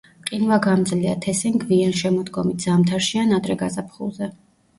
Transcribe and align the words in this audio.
ყინვაგამძლეა, 0.27 1.11
თესენ 1.25 1.59
გვიან 1.63 1.93
შემოდგომით, 1.99 2.67
ზამთარში 2.69 3.23
ან 3.27 3.37
ადრე 3.39 3.59
გაზაფხულზე. 3.61 4.33